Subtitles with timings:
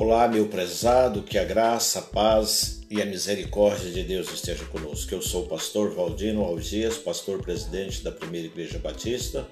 [0.00, 5.14] Olá, meu prezado, que a graça, a paz e a misericórdia de Deus esteja conosco.
[5.14, 9.46] Eu sou o pastor Valdino Algias, pastor presidente da Primeira Igreja Batista,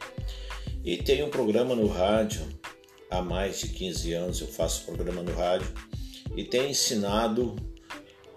[0.82, 2.40] e tenho um programa no rádio.
[3.10, 5.68] Há mais de 15 anos eu faço programa no rádio
[6.34, 7.54] e tenho ensinado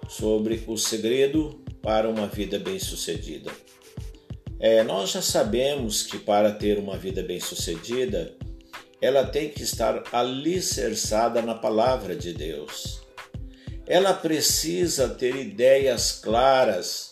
[0.09, 3.49] sobre o segredo para uma vida bem-sucedida.
[4.59, 8.35] É, nós já sabemos que para ter uma vida bem-sucedida,
[9.01, 13.01] ela tem que estar alicerçada na palavra de Deus.
[13.87, 17.09] Ela precisa ter ideias claras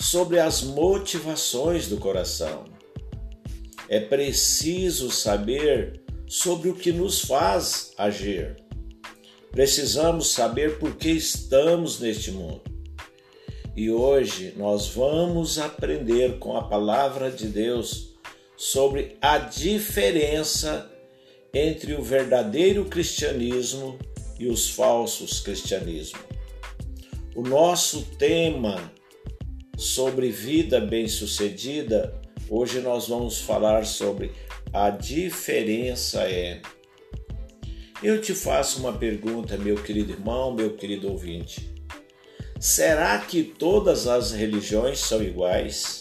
[0.00, 2.64] sobre as motivações do coração.
[3.88, 8.56] É preciso saber sobre o que nos faz agir.
[9.52, 12.62] Precisamos saber por que estamos neste mundo.
[13.76, 18.09] E hoje nós vamos aprender com a palavra de Deus
[18.60, 20.92] sobre a diferença
[21.54, 23.98] entre o verdadeiro cristianismo
[24.38, 26.20] e os falsos cristianismos.
[27.34, 28.92] O nosso tema
[29.78, 34.30] sobre vida bem-sucedida, hoje nós vamos falar sobre
[34.74, 36.60] a diferença é.
[38.02, 41.74] Eu te faço uma pergunta, meu querido irmão, meu querido ouvinte.
[42.60, 45.99] Será que todas as religiões são iguais?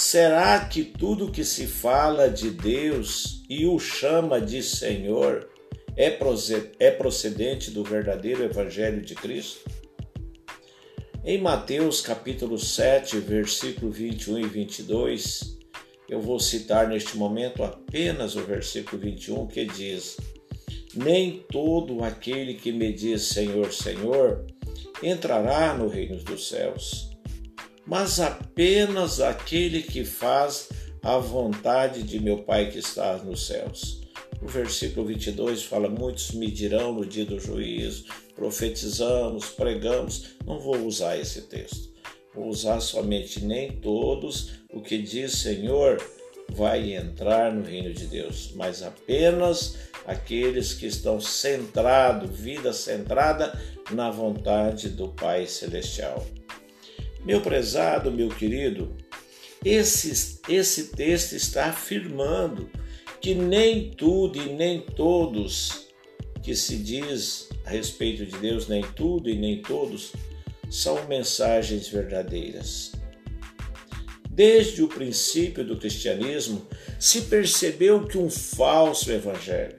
[0.00, 5.50] Será que tudo que se fala de Deus e o chama de Senhor
[5.94, 6.16] é,
[6.78, 9.70] é procedente do verdadeiro Evangelho de Cristo?
[11.22, 15.58] Em Mateus capítulo 7, versículo 21 e 22,
[16.08, 20.16] eu vou citar neste momento apenas o versículo 21 que diz:
[20.94, 24.46] Nem todo aquele que me diz Senhor, Senhor
[25.02, 27.09] entrará no reino dos céus
[27.90, 30.68] mas apenas aquele que faz
[31.02, 34.02] a vontade de meu Pai que está nos céus.
[34.40, 38.04] O versículo 22 fala: Muitos me dirão no dia do juízo,
[38.36, 40.36] profetizamos, pregamos.
[40.46, 41.90] Não vou usar esse texto,
[42.32, 44.52] vou usar somente nem todos.
[44.72, 46.00] O que diz Senhor
[46.50, 49.74] vai entrar no reino de Deus, mas apenas
[50.06, 53.60] aqueles que estão centrados, vida centrada
[53.90, 56.24] na vontade do Pai Celestial.
[57.24, 58.96] Meu prezado, meu querido,
[59.64, 62.70] esse, esse texto está afirmando
[63.20, 65.86] que nem tudo e nem todos
[66.42, 70.12] que se diz a respeito de Deus, nem tudo e nem todos,
[70.70, 72.92] são mensagens verdadeiras.
[74.30, 76.66] Desde o princípio do cristianismo,
[76.98, 79.78] se percebeu que um falso evangelho,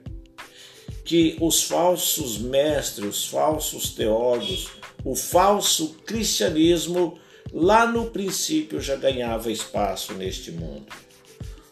[1.04, 4.68] que os falsos mestres, os falsos teólogos,
[5.04, 7.18] o falso cristianismo
[7.52, 10.86] lá no princípio já ganhava espaço neste mundo.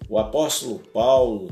[0.08, 1.50] O apóstolo Paulo,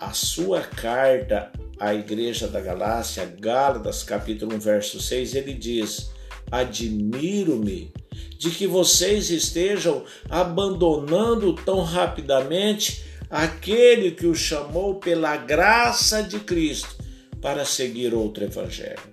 [0.00, 6.10] a sua carta à igreja da Galácia, Gálatas capítulo 1, verso 6, ele diz:
[6.50, 7.92] Admiro-me
[8.38, 16.96] de que vocês estejam abandonando tão rapidamente aquele que o chamou pela graça de Cristo
[17.40, 19.11] para seguir outro evangelho.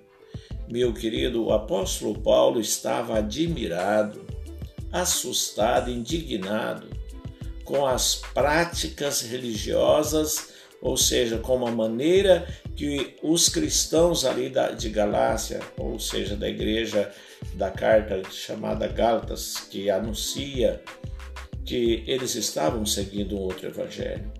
[0.70, 4.24] Meu querido, o apóstolo Paulo estava admirado,
[4.92, 6.86] assustado, indignado
[7.64, 10.50] com as práticas religiosas,
[10.80, 17.10] ou seja, com a maneira que os cristãos ali de Galácia, ou seja, da igreja
[17.54, 20.80] da carta chamada Gálatas, que anuncia
[21.64, 24.32] que eles estavam seguindo um outro evangelho.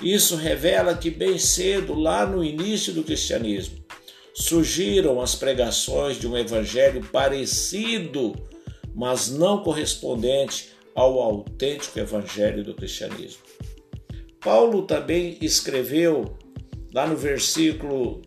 [0.00, 3.83] Isso revela que bem cedo, lá no início do cristianismo,
[4.34, 8.34] surgiram as pregações de um evangelho parecido,
[8.94, 13.42] mas não correspondente ao autêntico evangelho do cristianismo.
[14.40, 16.36] Paulo também escreveu
[16.92, 18.20] lá no versículo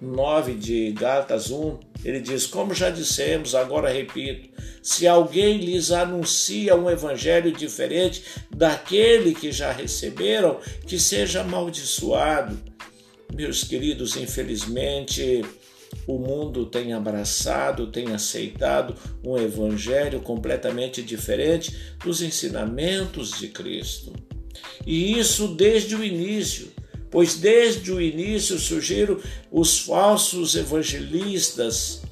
[0.00, 4.50] 9 de Gálatas 1, ele diz: Como já dissemos, agora repito,
[4.82, 12.71] se alguém lhes anuncia um evangelho diferente daquele que já receberam, que seja amaldiçoado.
[13.34, 15.42] Meus queridos, infelizmente,
[16.06, 18.94] o mundo tem abraçado, tem aceitado
[19.24, 21.74] um evangelho completamente diferente
[22.04, 24.12] dos ensinamentos de Cristo.
[24.86, 26.70] E isso desde o início,
[27.10, 29.18] pois desde o início surgiram
[29.50, 32.02] os falsos evangelistas,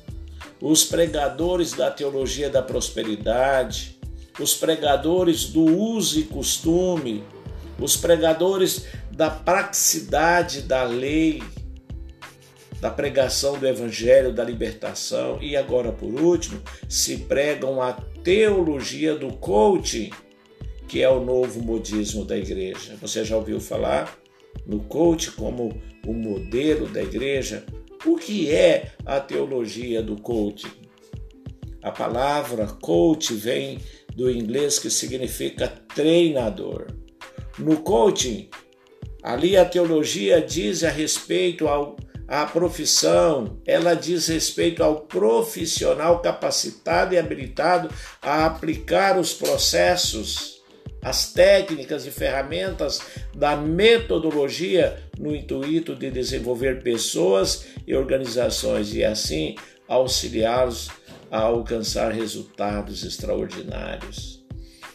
[0.61, 3.99] os pregadores da teologia da prosperidade,
[4.39, 7.23] os pregadores do uso e costume,
[7.81, 11.43] os pregadores da praxicidade da lei,
[12.81, 19.33] da pregação do evangelho, da libertação e agora por último, se pregam a teologia do
[19.35, 20.11] coaching,
[20.89, 22.97] que é o novo modismo da igreja.
[23.01, 24.19] Você já ouviu falar
[24.67, 27.65] no coaching como o modelo da igreja?
[28.05, 30.81] O que é a teologia do coaching?
[31.83, 33.79] A palavra coach vem
[34.15, 36.87] do inglês que significa treinador.
[37.61, 38.49] No coaching,
[39.23, 41.97] ali a teologia diz a respeito ao
[42.27, 47.91] a profissão, ela diz respeito ao profissional capacitado e habilitado
[48.23, 50.63] a aplicar os processos,
[51.03, 53.03] as técnicas e ferramentas
[53.35, 59.57] da metodologia no intuito de desenvolver pessoas e organizações e assim
[59.89, 60.89] auxiliá-los
[61.33, 64.41] a alcançar resultados extraordinários.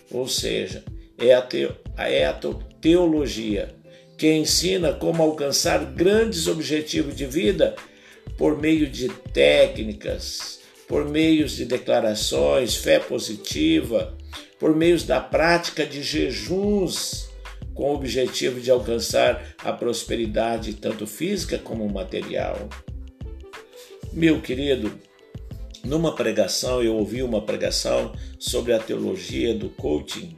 [0.10, 0.86] Ou seja,
[1.18, 2.40] é a, te, é a
[2.82, 3.76] teologia
[4.18, 7.76] que ensina como alcançar grandes objetivos de vida
[8.38, 14.18] por meio de técnicas, por meios de declarações, fé positiva,
[14.60, 17.30] por meios da prática de jejuns,
[17.74, 22.70] com o objetivo de alcançar a prosperidade tanto física como material.
[24.14, 24.98] Meu querido,
[25.84, 30.38] numa pregação eu ouvi uma pregação sobre a teologia do coaching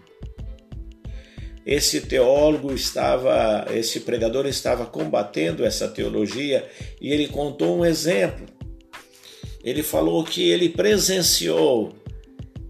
[1.68, 6.66] esse teólogo estava, esse pregador estava combatendo essa teologia
[7.02, 8.46] e ele contou um exemplo.
[9.62, 11.94] Ele falou que ele presenciou,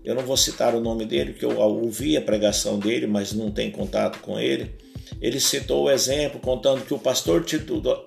[0.04, 3.52] eu não vou citar o nome dele, porque eu ouvi a pregação dele, mas não
[3.52, 4.72] tem contato com ele.
[5.22, 7.46] Ele citou o exemplo contando que o pastor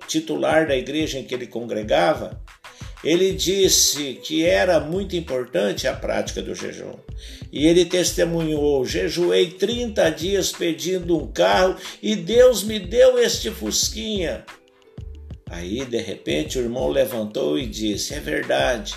[0.07, 2.41] titular da igreja em que ele congregava
[3.03, 6.95] ele disse que era muito importante a prática do jejum.
[7.51, 14.45] E ele testemunhou: jejuei 30 dias pedindo um carro e Deus me deu este Fusquinha.
[15.49, 18.95] Aí, de repente, o irmão levantou e disse: É verdade.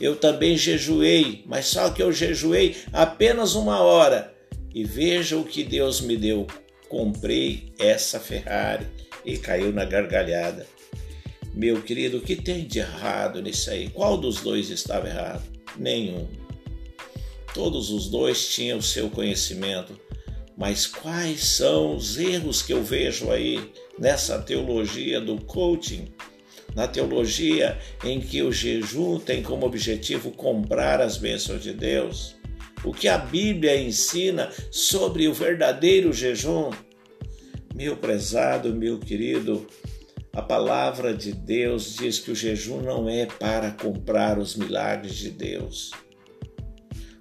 [0.00, 4.32] Eu também jejuei, mas só que eu jejuei apenas uma hora.
[4.72, 6.46] E veja o que Deus me deu.
[6.88, 8.86] Comprei essa Ferrari
[9.24, 10.66] e caiu na gargalhada.
[11.58, 13.88] Meu querido, o que tem de errado nisso aí?
[13.88, 15.42] Qual dos dois estava errado?
[15.76, 16.28] Nenhum.
[17.52, 19.98] Todos os dois tinham o seu conhecimento,
[20.56, 26.06] mas quais são os erros que eu vejo aí nessa teologia do coaching?
[26.76, 32.36] Na teologia em que o jejum tem como objetivo comprar as bênçãos de Deus?
[32.84, 36.70] O que a Bíblia ensina sobre o verdadeiro jejum?
[37.74, 39.66] Meu prezado, meu querido,
[40.38, 45.30] a palavra de Deus diz que o jejum não é para comprar os milagres de
[45.30, 45.90] Deus.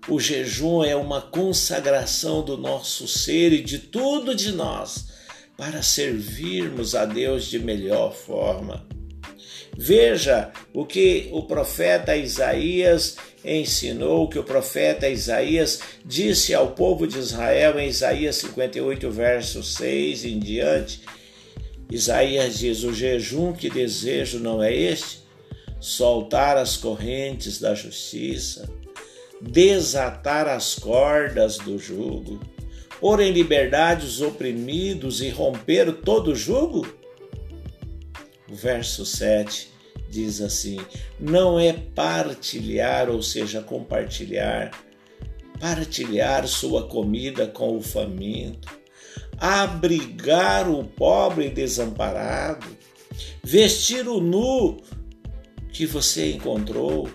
[0.08, 5.08] O jejum é uma consagração do nosso ser e de tudo de nós
[5.58, 8.88] para servirmos a Deus de melhor forma.
[9.75, 17.18] Veja o que o profeta Isaías ensinou, que o profeta Isaías disse ao povo de
[17.18, 21.02] Israel em Isaías 58, verso 6 em diante
[21.89, 25.25] Isaías diz: O jejum que desejo não é este?
[25.80, 28.69] Soltar as correntes da justiça,
[29.39, 32.39] desatar as cordas do jugo,
[33.00, 36.88] pôr em liberdade os oprimidos e romper todo o jugo?
[38.50, 39.69] O verso 7
[40.10, 40.80] diz assim:
[41.19, 44.72] Não é partilhar, ou seja, compartilhar,
[45.60, 48.78] partilhar sua comida com o faminto
[49.39, 52.66] abrigar o pobre desamparado,
[53.44, 54.78] vestir o nu
[55.71, 57.07] que você encontrou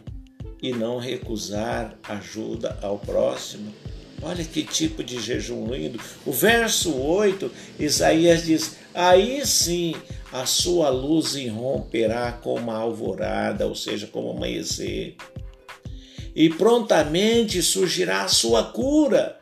[0.63, 3.73] e não recusar ajuda ao próximo.
[4.23, 5.99] Olha que tipo de jejum lindo.
[6.25, 9.97] O verso 8, Isaías diz: Aí sim
[10.33, 15.17] a sua luz irromperá como a alvorada, ou seja, como amanhecer.
[16.35, 19.42] E prontamente surgirá a sua cura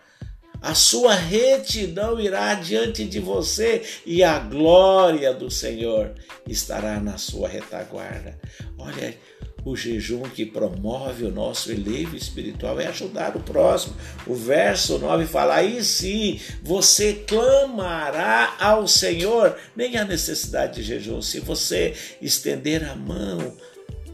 [0.61, 6.13] a sua retidão irá diante de você e a glória do Senhor
[6.47, 8.39] estará na sua retaguarda.
[8.79, 9.17] Olha,
[9.65, 13.95] o jejum que promove o nosso elevo espiritual é ajudar o próximo.
[14.27, 21.21] O verso 9 fala: aí sim você clamará ao Senhor, nem há necessidade de jejum.
[21.21, 23.57] Se você estender a mão,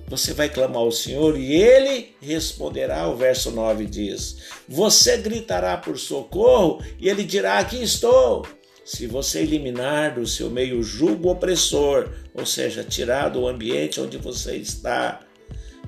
[0.09, 3.09] você vai clamar ao Senhor e ele responderá.
[3.09, 4.37] O verso 9 diz:
[4.69, 8.47] Você gritará por socorro e ele dirá: Aqui estou.
[8.85, 14.17] Se você eliminar do seu meio o jugo opressor, ou seja, tirar do ambiente onde
[14.17, 15.27] você está,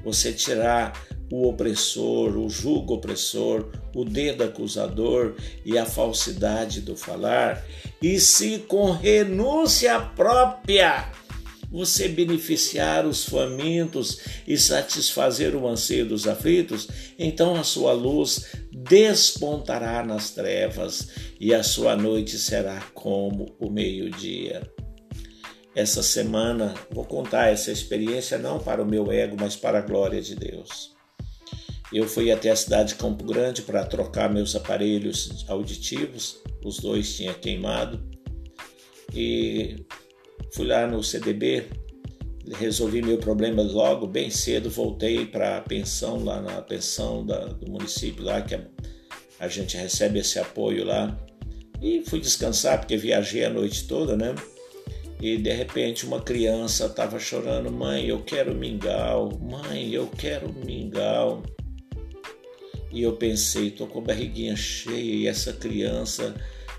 [0.03, 5.35] você tirar o opressor, o jugo opressor, o dedo acusador
[5.65, 7.65] e a falsidade do falar,
[8.03, 11.13] e se com renúncia própria
[11.71, 20.05] você beneficiar os famintos e satisfazer o anseio dos aflitos, então a sua luz despontará
[20.05, 21.09] nas trevas
[21.39, 24.63] e a sua noite será como o meio-dia.
[25.75, 30.21] essa semana, vou contar essa experiência não para o meu ego, mas para a glória
[30.21, 30.97] de Deus.
[31.93, 37.15] Eu fui até a cidade de Campo Grande para trocar meus aparelhos auditivos, os dois
[37.17, 38.03] tinham queimado,
[39.15, 39.87] e
[40.52, 41.67] fui lá no CDB,
[42.57, 47.71] resolvi meu problema logo, bem cedo, voltei para a pensão, lá na pensão da, do
[47.71, 48.62] município, lá que a,
[49.40, 51.17] a gente recebe esse apoio lá,
[51.81, 54.35] e fui descansar, porque viajei a noite toda, né?
[55.21, 61.43] E de repente uma criança estava chorando: Mãe, eu quero mingau, mãe, eu quero mingau.
[62.93, 66.35] E eu pensei: tô com a barriguinha cheia e essa criança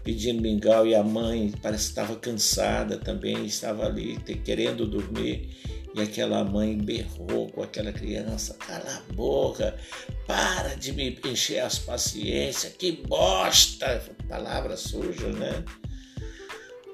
[0.09, 5.55] pedindo mingau e a mãe parece que estava cansada também, estava ali querendo dormir.
[5.95, 9.77] E aquela mãe berrou com aquela criança: cala a boca,
[10.25, 14.01] para de me encher as paciências, que bosta!
[14.27, 15.63] Palavra suja, né?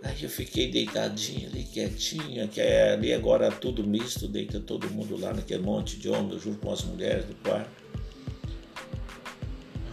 [0.03, 5.17] Aí eu fiquei deitadinho ali, quietinha, que é ali agora tudo misto, deita todo mundo
[5.17, 7.71] lá naquele monte de homens, junto com as mulheres do quarto.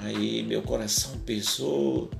[0.00, 2.10] Aí meu coração pesou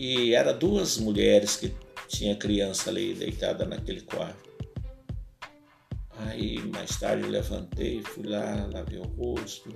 [0.00, 1.74] e era duas mulheres que
[2.08, 4.48] tinha criança ali deitada naquele quarto.
[6.20, 9.70] Aí mais tarde eu levantei, fui lá, lavei o rosto,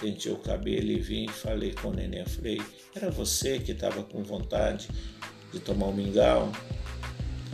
[0.00, 2.24] pentei o cabelo e vim e falei com o neném.
[2.24, 2.62] Falei,
[2.96, 4.88] era você que estava com vontade
[5.52, 6.50] de tomar um mingau?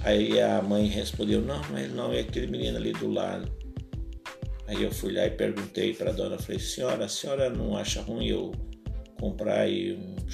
[0.05, 3.51] Aí a mãe respondeu, não, mas não, é aquele menino ali do lado.
[4.69, 8.01] Aí eu fui lá e perguntei para a dona, falei, senhora, a senhora não acha
[8.01, 8.53] ruim eu
[9.19, 10.31] comprar aí um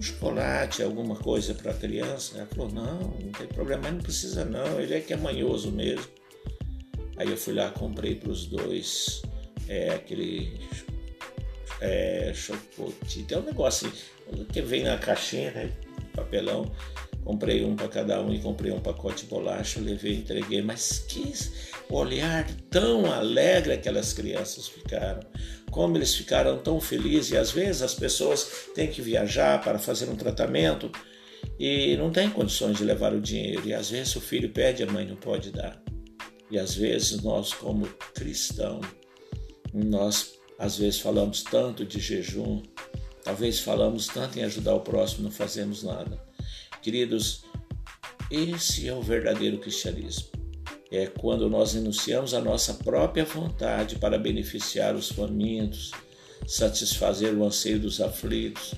[0.00, 2.38] chocolate, alguma coisa para a criança?
[2.38, 5.70] Ela falou, não, não tem problema, mas não precisa não, ele é que é manhoso
[5.70, 6.06] mesmo.
[7.16, 9.22] Aí eu fui lá, comprei para os dois
[9.68, 10.58] é, aquele
[11.80, 13.92] é, chocolate, tem um negócio
[14.52, 15.72] que vem na caixinha, né?
[16.14, 16.70] papelão.
[17.24, 20.62] Comprei um para cada um e comprei um pacote de bolacha, levei, entreguei.
[20.62, 21.32] Mas que
[21.90, 25.20] olhar tão alegre aquelas crianças ficaram.
[25.70, 27.32] Como eles ficaram tão felizes.
[27.32, 30.90] E às vezes as pessoas têm que viajar para fazer um tratamento
[31.58, 33.62] e não tem condições de levar o dinheiro.
[33.66, 35.80] E às vezes o filho pede, a mãe não pode dar.
[36.50, 38.86] E às vezes nós, como cristãos,
[39.72, 42.60] nós às vezes falamos tanto de jejum,
[43.22, 46.18] Talvez falamos tanto em ajudar o próximo, não fazemos nada.
[46.82, 47.44] Queridos,
[48.30, 50.28] esse é o verdadeiro cristianismo.
[50.90, 55.92] É quando nós renunciamos a nossa própria vontade para beneficiar os famintos,
[56.46, 58.74] satisfazer o anseio dos aflitos.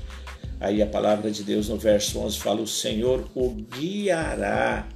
[0.61, 4.89] Aí a palavra de Deus no verso 11 fala: O Senhor o guiará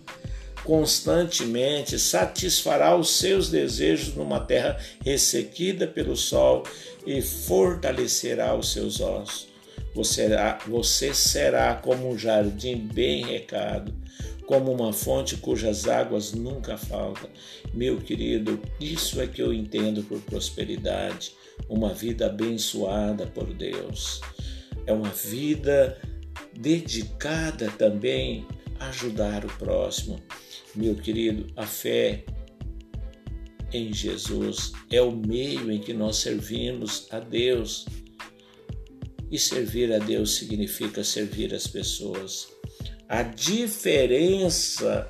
[0.66, 6.64] constantemente, satisfará os seus desejos numa terra ressequida pelo sol
[7.06, 9.45] e fortalecerá os seus ossos.
[9.96, 13.94] Você será, você será como um jardim bem recado,
[14.46, 17.30] como uma fonte cujas águas nunca faltam.
[17.72, 21.32] Meu querido, isso é que eu entendo por prosperidade,
[21.66, 24.20] uma vida abençoada por Deus.
[24.86, 25.98] É uma vida
[26.52, 28.46] dedicada também
[28.78, 30.20] a ajudar o próximo.
[30.74, 32.22] Meu querido, a fé
[33.72, 37.86] em Jesus é o meio em que nós servimos a Deus.
[39.30, 42.48] E servir a Deus significa servir as pessoas.
[43.08, 45.08] A diferença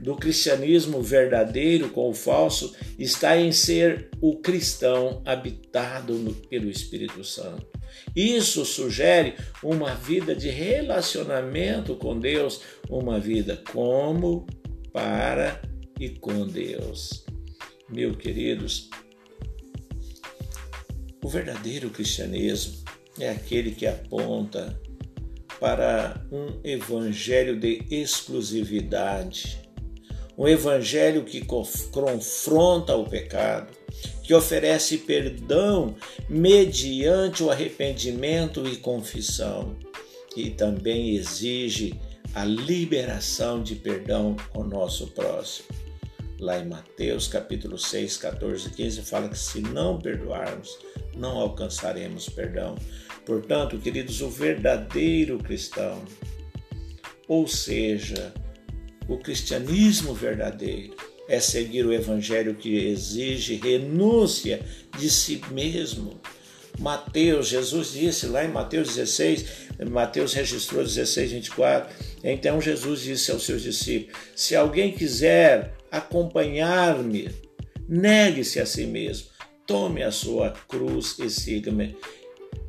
[0.00, 7.24] do cristianismo verdadeiro com o falso está em ser o cristão habitado no, pelo Espírito
[7.24, 7.66] Santo.
[8.14, 14.46] Isso sugere uma vida de relacionamento com Deus, uma vida como,
[14.92, 15.60] para
[15.98, 17.24] e com Deus.
[17.88, 18.88] Meus queridos,
[21.22, 22.77] o verdadeiro cristianismo
[23.18, 24.78] é aquele que aponta
[25.60, 29.58] para um evangelho de exclusividade,
[30.36, 33.72] um evangelho que confronta o pecado,
[34.22, 35.96] que oferece perdão
[36.28, 39.76] mediante o arrependimento e confissão,
[40.36, 41.98] e também exige
[42.34, 45.66] a liberação de perdão ao nosso próximo.
[46.38, 50.78] Lá em Mateus capítulo 6, 14 e 15 fala que se não perdoarmos,
[51.16, 52.76] não alcançaremos perdão.
[53.28, 56.02] Portanto, queridos, o verdadeiro cristão,
[57.28, 58.32] ou seja,
[59.06, 60.96] o cristianismo verdadeiro,
[61.28, 64.62] é seguir o evangelho que exige renúncia
[64.98, 66.18] de si mesmo.
[66.78, 69.44] Mateus, Jesus disse lá em Mateus 16,
[69.90, 71.94] Mateus registrou 16, 24.
[72.24, 77.28] Então Jesus disse aos seus discípulos: Se alguém quiser acompanhar-me,
[77.86, 79.26] negue-se a si mesmo,
[79.66, 81.94] tome a sua cruz e siga-me.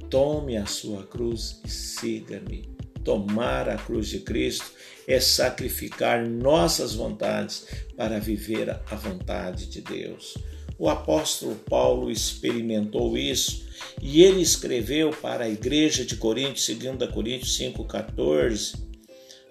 [0.09, 2.67] Tome a sua cruz e siga-me.
[3.03, 4.65] Tomar a cruz de Cristo
[5.07, 10.35] é sacrificar nossas vontades para viver a vontade de Deus.
[10.79, 13.67] O apóstolo Paulo experimentou isso
[14.01, 18.79] e ele escreveu para a igreja de Coríntios, 2 Coríntios 5,14,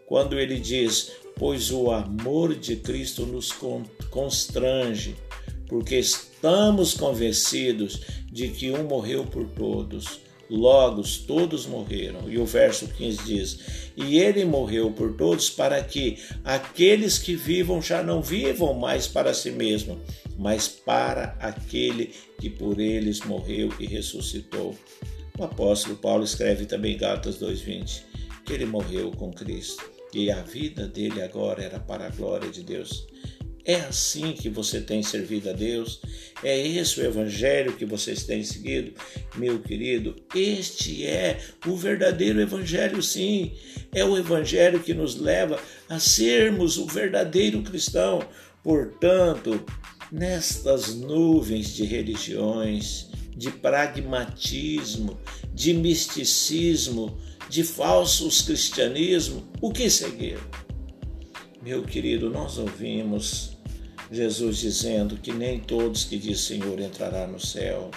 [0.06, 3.52] quando ele diz: Pois o amor de Cristo nos
[4.10, 5.14] constrange,
[5.68, 12.30] porque estamos convencidos de que um morreu por todos Logo, todos morreram.
[12.30, 13.58] E o verso 15 diz:
[13.96, 19.34] E ele morreu por todos para que aqueles que vivam já não vivam mais para
[19.34, 20.00] si mesmo,
[20.38, 24.74] mas para aquele que por eles morreu e ressuscitou.
[25.38, 28.08] O apóstolo Paulo escreve também em Gálatas 2:20
[28.44, 32.62] que ele morreu com Cristo e a vida dele agora era para a glória de
[32.62, 33.06] Deus.
[33.68, 36.00] É assim que você tem servido a Deus?
[36.42, 38.94] É esse o evangelho que vocês têm seguido?
[39.36, 43.52] Meu querido, este é o verdadeiro evangelho, sim.
[43.92, 48.26] É o evangelho que nos leva a sermos o verdadeiro cristão.
[48.62, 49.62] Portanto,
[50.10, 55.20] nestas nuvens de religiões, de pragmatismo,
[55.52, 57.18] de misticismo,
[57.50, 60.38] de falsos cristianismo, o que seguir?
[61.62, 63.57] Meu querido, nós ouvimos
[64.10, 67.90] Jesus dizendo que nem todos que diz Senhor entrará no céu.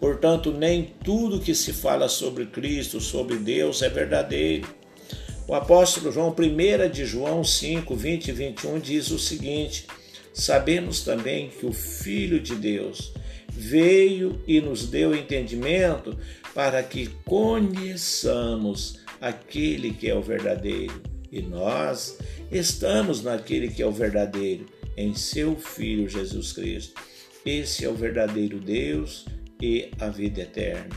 [0.00, 4.66] Portanto, nem tudo que se fala sobre Cristo, sobre Deus é verdadeiro.
[5.46, 9.86] O apóstolo João, 1 de João 5, 20 e 21, diz o seguinte:
[10.32, 13.12] Sabemos também que o Filho de Deus
[13.50, 16.16] veio e nos deu entendimento
[16.54, 21.02] para que conheçamos aquele que é o verdadeiro.
[21.30, 22.18] E nós
[22.50, 27.00] estamos naquele que é o verdadeiro em seu Filho Jesus Cristo.
[27.44, 29.26] Esse é o verdadeiro Deus
[29.60, 30.96] e a vida eterna.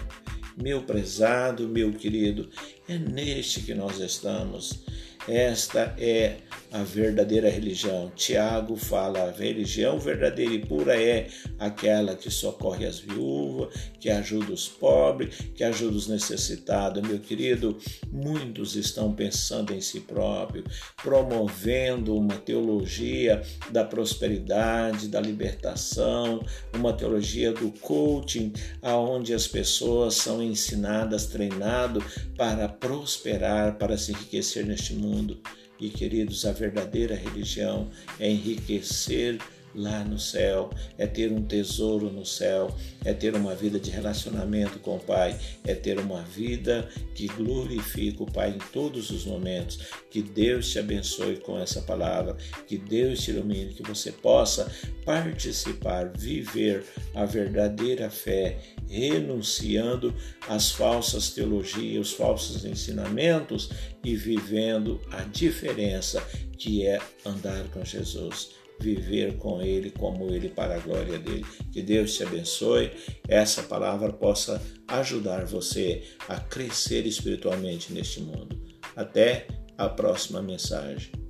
[0.56, 2.50] Meu prezado, meu querido,
[2.88, 4.84] é neste que nós estamos.
[5.28, 6.38] Esta é
[6.76, 8.12] a verdadeira religião.
[8.16, 14.52] Tiago fala: a religião verdadeira e pura é aquela que socorre as viúvas, que ajuda
[14.52, 17.02] os pobres, que ajuda os necessitados.
[17.02, 17.78] Meu querido,
[18.12, 20.66] muitos estão pensando em si próprio,
[21.02, 30.44] promovendo uma teologia da prosperidade, da libertação, uma teologia do coaching, aonde as pessoas são
[30.44, 32.04] ensinadas, treinadas
[32.38, 35.40] para prosperar, para se enriquecer neste mundo.
[35.80, 39.40] E queridos, a verdadeira religião é enriquecer
[39.76, 44.80] lá no céu, é ter um tesouro no céu, é ter uma vida de relacionamento
[44.80, 49.80] com o Pai, é ter uma vida que glorifica o Pai em todos os momentos.
[50.10, 54.72] Que Deus te abençoe com essa palavra, que Deus te ilumine, que você possa
[55.04, 56.84] participar, viver
[57.14, 58.58] a verdadeira fé,
[58.90, 60.16] renunciando
[60.48, 63.70] às falsas teologias, os falsos ensinamentos
[64.04, 66.26] e vivendo a diferença
[66.58, 71.46] que é andar com Jesus viver com Ele, como Ele, para a glória dele.
[71.72, 72.92] Que Deus te abençoe,
[73.28, 78.60] essa palavra possa ajudar você a crescer espiritualmente neste mundo.
[78.96, 81.25] Até a próxima mensagem.